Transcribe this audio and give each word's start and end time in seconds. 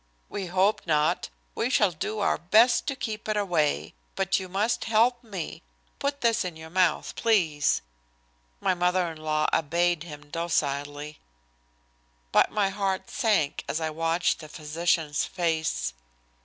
"We 0.29 0.47
hope 0.47 0.87
not. 0.87 1.29
We 1.53 1.69
shall 1.69 1.91
do 1.91 2.21
our 2.21 2.39
best 2.39 2.87
to 2.87 2.95
keep 2.95 3.29
it 3.29 3.37
away. 3.37 3.93
But 4.15 4.39
you 4.39 4.49
must 4.49 4.85
help 4.85 5.23
me. 5.23 5.61
Put 5.99 6.21
this 6.21 6.43
in 6.43 6.55
your 6.55 6.71
mouth, 6.71 7.15
please." 7.15 7.83
My 8.59 8.73
mother 8.73 9.11
in 9.11 9.17
law 9.21 9.47
obeyed 9.53 10.01
him 10.01 10.31
docilely. 10.31 11.19
But 12.31 12.49
my 12.49 12.69
heart 12.69 13.11
sank 13.11 13.63
as 13.69 13.79
I 13.79 13.91
watched 13.91 14.39
the 14.39 14.49
physician's 14.49 15.25
face. 15.25 15.93